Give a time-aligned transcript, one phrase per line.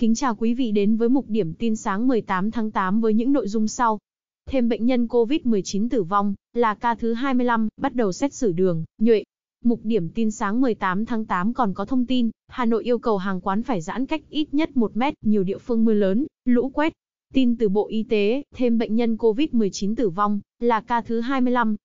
[0.00, 3.32] Kính chào quý vị đến với mục điểm tin sáng 18 tháng 8 với những
[3.32, 3.98] nội dung sau.
[4.46, 8.84] Thêm bệnh nhân COVID-19 tử vong, là ca thứ 25, bắt đầu xét xử đường,
[8.98, 9.24] nhuệ.
[9.64, 13.18] Mục điểm tin sáng 18 tháng 8 còn có thông tin, Hà Nội yêu cầu
[13.18, 16.70] hàng quán phải giãn cách ít nhất 1 mét, nhiều địa phương mưa lớn, lũ
[16.74, 16.92] quét.
[17.34, 21.76] Tin từ Bộ Y tế, thêm bệnh nhân COVID-19 tử vong, là ca thứ 25.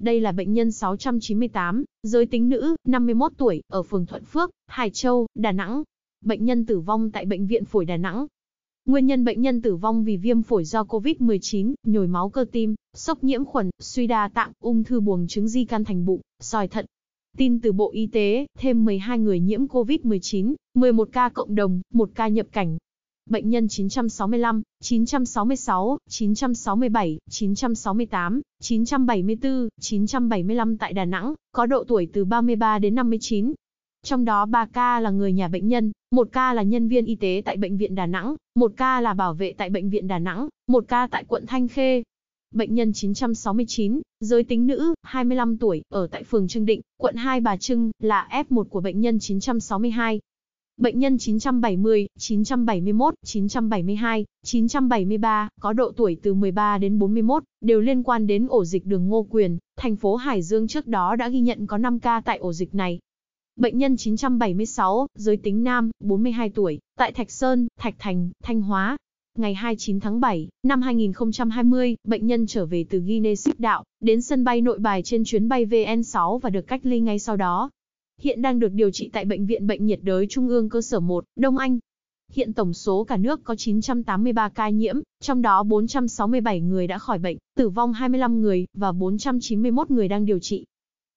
[0.00, 4.90] Đây là bệnh nhân 698, giới tính nữ, 51 tuổi, ở phường Thuận Phước, Hải
[4.90, 5.82] Châu, Đà Nẵng.
[6.24, 8.26] Bệnh nhân tử vong tại Bệnh viện Phổi Đà Nẵng.
[8.86, 12.74] Nguyên nhân bệnh nhân tử vong vì viêm phổi do COVID-19, nhồi máu cơ tim,
[12.94, 16.68] sốc nhiễm khuẩn, suy đa tạng, ung thư buồng trứng di căn thành bụng, sỏi
[16.68, 16.86] thận.
[17.36, 22.10] Tin từ Bộ Y tế, thêm 12 người nhiễm COVID-19, 11 ca cộng đồng, 1
[22.14, 22.78] ca nhập cảnh.
[23.30, 32.24] Bệnh nhân 965, 966, 967, 968, 974, 975 tại Đà Nẵng, có độ tuổi từ
[32.24, 33.52] 33 đến 59.
[34.04, 37.14] Trong đó 3 ca là người nhà bệnh nhân, 1 ca là nhân viên y
[37.14, 40.18] tế tại Bệnh viện Đà Nẵng, 1 ca là bảo vệ tại Bệnh viện Đà
[40.18, 42.02] Nẵng, 1 ca tại quận Thanh Khê.
[42.54, 47.40] Bệnh nhân 969, giới tính nữ, 25 tuổi, ở tại phường Trương Định, quận Hai
[47.40, 50.20] Bà Trưng, là F1 của bệnh nhân 962.
[50.76, 58.02] Bệnh nhân 970, 971, 972, 973, có độ tuổi từ 13 đến 41, đều liên
[58.02, 61.40] quan đến ổ dịch đường Ngô Quyền, thành phố Hải Dương trước đó đã ghi
[61.40, 63.00] nhận có 5 ca tại ổ dịch này.
[63.56, 68.96] Bệnh nhân 976, giới tính nam, 42 tuổi, tại Thạch Sơn, Thạch Thành, Thanh Hóa.
[69.38, 74.22] Ngày 29 tháng 7, năm 2020, bệnh nhân trở về từ Guinea Xích Đạo, đến
[74.22, 77.70] sân bay nội bài trên chuyến bay VN6 và được cách ly ngay sau đó.
[78.20, 81.00] Hiện đang được điều trị tại Bệnh viện Bệnh nhiệt đới Trung ương cơ sở
[81.00, 81.78] 1, Đông Anh.
[82.32, 87.18] Hiện tổng số cả nước có 983 ca nhiễm, trong đó 467 người đã khỏi
[87.18, 90.64] bệnh, tử vong 25 người, và 491 người đang điều trị.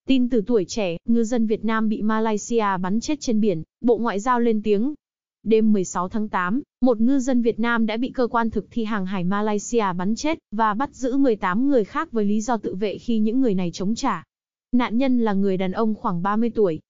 [0.08, 3.98] Tin từ tuổi trẻ, ngư dân Việt Nam bị Malaysia bắn chết trên biển, Bộ
[3.98, 4.94] Ngoại giao lên tiếng.
[5.42, 8.84] Đêm 16 tháng 8, một ngư dân Việt Nam đã bị cơ quan thực thi
[8.84, 12.74] hàng hải Malaysia bắn chết, và bắt giữ 18 người khác với lý do tự
[12.74, 14.24] vệ khi những người này chống trả.
[14.72, 16.80] Nạn nhân là người đàn ông khoảng 30 tuổi.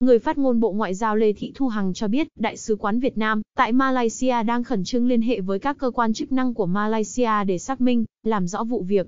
[0.00, 3.00] Người phát ngôn Bộ Ngoại giao Lê Thị Thu Hằng cho biết, Đại sứ quán
[3.00, 6.54] Việt Nam tại Malaysia đang khẩn trương liên hệ với các cơ quan chức năng
[6.54, 9.06] của Malaysia để xác minh, làm rõ vụ việc.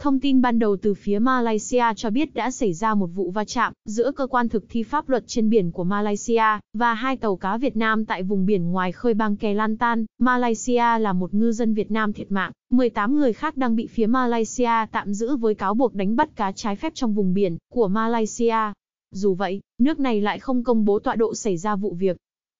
[0.00, 3.44] Thông tin ban đầu từ phía Malaysia cho biết đã xảy ra một vụ va
[3.44, 7.36] chạm giữa cơ quan thực thi pháp luật trên biển của Malaysia và hai tàu
[7.36, 10.04] cá Việt Nam tại vùng biển ngoài khơi bang Kelantan.
[10.18, 14.06] Malaysia là một ngư dân Việt Nam thiệt mạng, 18 người khác đang bị phía
[14.06, 17.88] Malaysia tạm giữ với cáo buộc đánh bắt cá trái phép trong vùng biển của
[17.88, 18.72] Malaysia.
[19.10, 22.16] Dù vậy, nước này lại không công bố tọa độ xảy ra vụ việc.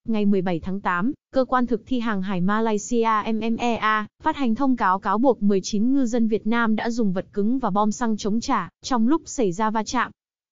[0.08, 4.76] Ngày 17 tháng 8, Cơ quan thực thi hàng hải Malaysia MMEA phát hành thông
[4.76, 8.16] cáo cáo buộc 19 ngư dân Việt Nam đã dùng vật cứng và bom xăng
[8.16, 10.10] chống trả trong lúc xảy ra va chạm.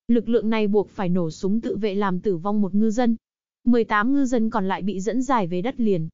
[0.09, 3.17] Lực lượng này buộc phải nổ súng tự vệ làm tử vong một ngư dân.
[3.65, 6.09] 18 ngư dân còn lại bị dẫn giải về đất liền.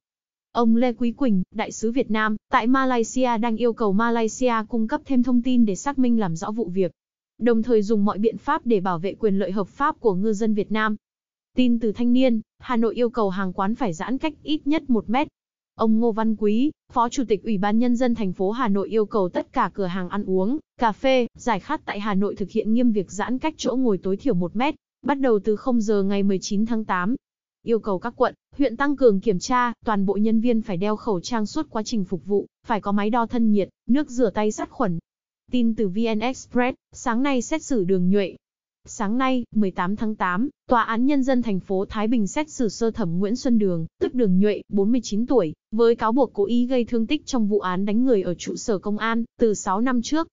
[0.51, 4.87] Ông Lê Quý Quỳnh, đại sứ Việt Nam, tại Malaysia đang yêu cầu Malaysia cung
[4.87, 6.91] cấp thêm thông tin để xác minh làm rõ vụ việc.
[7.37, 10.33] Đồng thời dùng mọi biện pháp để bảo vệ quyền lợi hợp pháp của ngư
[10.33, 10.95] dân Việt Nam.
[11.59, 14.89] Tin từ thanh niên, Hà Nội yêu cầu hàng quán phải giãn cách ít nhất
[14.89, 15.27] 1 mét.
[15.75, 18.89] Ông Ngô Văn Quý, Phó Chủ tịch Ủy ban Nhân dân thành phố Hà Nội
[18.89, 22.35] yêu cầu tất cả cửa hàng ăn uống, cà phê, giải khát tại Hà Nội
[22.35, 25.55] thực hiện nghiêm việc giãn cách chỗ ngồi tối thiểu 1 mét, bắt đầu từ
[25.55, 27.15] 0 giờ ngày 19 tháng 8.
[27.63, 30.95] Yêu cầu các quận, huyện tăng cường kiểm tra, toàn bộ nhân viên phải đeo
[30.95, 34.29] khẩu trang suốt quá trình phục vụ, phải có máy đo thân nhiệt, nước rửa
[34.29, 34.99] tay sát khuẩn.
[35.51, 38.35] Tin từ VN Express, sáng nay xét xử đường nhuệ,
[38.91, 42.69] Sáng nay, 18 tháng 8, Tòa án Nhân dân thành phố Thái Bình xét xử
[42.69, 46.65] sơ thẩm Nguyễn Xuân Đường, tức Đường Nhuệ, 49 tuổi, với cáo buộc cố ý
[46.65, 49.81] gây thương tích trong vụ án đánh người ở trụ sở công an, từ 6
[49.81, 50.27] năm trước.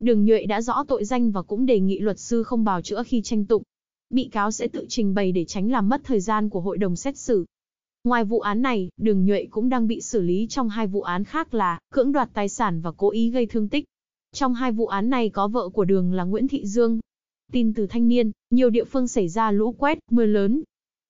[0.00, 3.02] Đường Nhuệ đã rõ tội danh và cũng đề nghị luật sư không bào chữa
[3.02, 3.62] khi tranh tụng.
[4.10, 6.96] Bị cáo sẽ tự trình bày để tránh làm mất thời gian của hội đồng
[6.96, 7.44] xét xử.
[8.04, 11.24] Ngoài vụ án này, Đường Nhuệ cũng đang bị xử lý trong hai vụ án
[11.24, 13.84] khác là cưỡng đoạt tài sản và cố ý gây thương tích.
[14.32, 17.00] Trong hai vụ án này có vợ của Đường là Nguyễn Thị Dương,
[17.54, 20.62] Tin từ thanh niên, nhiều địa phương xảy ra lũ quét, mưa lớn.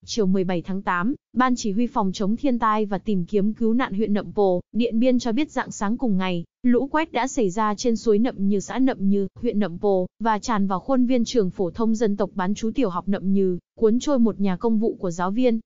[0.05, 3.75] Chiều 17 tháng 8, Ban Chỉ huy Phòng chống thiên tai và tìm kiếm cứu
[3.75, 7.29] nạn huyện Nậm Pồ, Điện Biên cho biết dạng sáng cùng ngày, lũ quét đã
[7.29, 10.81] xảy ra trên suối Nậm Như xã Nậm Như, huyện Nậm Pồ, và tràn vào
[10.81, 14.19] khuôn viên trường phổ thông dân tộc bán chú tiểu học Nậm Như, cuốn trôi
[14.19, 15.61] một nhà công vụ của giáo viên.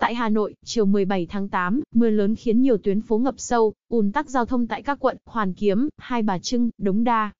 [0.00, 3.72] Tại Hà Nội, chiều 17 tháng 8, mưa lớn khiến nhiều tuyến phố ngập sâu,
[3.88, 7.32] ùn tắc giao thông tại các quận Hoàn Kiếm, Hai Bà Trưng, Đống Đa,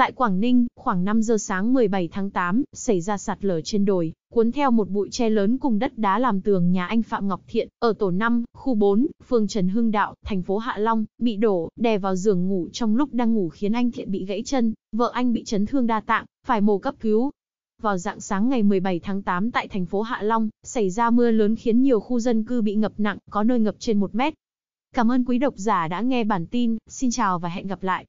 [0.00, 3.84] Tại Quảng Ninh, khoảng 5 giờ sáng 17 tháng 8, xảy ra sạt lở trên
[3.84, 7.28] đồi, cuốn theo một bụi tre lớn cùng đất đá làm tường nhà anh Phạm
[7.28, 11.04] Ngọc Thiện, ở tổ 5, khu 4, phường Trần Hưng Đạo, thành phố Hạ Long,
[11.18, 14.42] bị đổ, đè vào giường ngủ trong lúc đang ngủ khiến anh Thiện bị gãy
[14.46, 17.30] chân, vợ anh bị chấn thương đa tạng, phải mổ cấp cứu.
[17.82, 21.30] Vào dạng sáng ngày 17 tháng 8 tại thành phố Hạ Long, xảy ra mưa
[21.30, 24.34] lớn khiến nhiều khu dân cư bị ngập nặng, có nơi ngập trên 1 mét.
[24.94, 28.06] Cảm ơn quý độc giả đã nghe bản tin, xin chào và hẹn gặp lại.